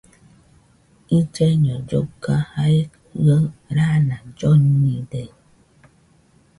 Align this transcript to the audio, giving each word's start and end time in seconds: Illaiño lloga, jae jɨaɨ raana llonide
Illaiño 1.17 1.75
lloga, 1.87 2.35
jae 2.53 2.79
jɨaɨ 3.23 3.43
raana 3.75 4.15
llonide 4.37 5.21